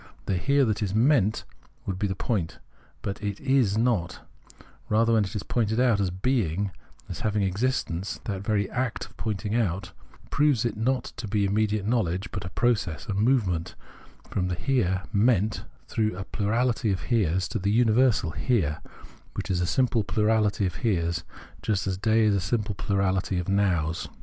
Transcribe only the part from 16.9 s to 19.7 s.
of Heres to the universal Here, which is a